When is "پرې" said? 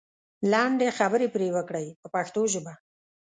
1.33-1.47